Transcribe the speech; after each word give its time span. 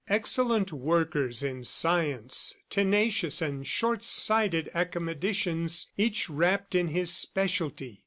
Excellent 0.19 0.73
workers 0.73 1.43
in 1.43 1.63
science; 1.63 2.55
tenacious 2.71 3.39
and 3.39 3.67
short 3.67 4.03
sighted 4.03 4.67
academicians, 4.73 5.91
each 5.95 6.27
wrapped 6.27 6.73
in 6.73 6.87
his 6.87 7.13
specialty! 7.15 7.99